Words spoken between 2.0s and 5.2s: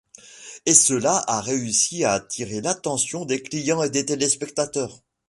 à attirer l'attention des clients et des téléspectateurs.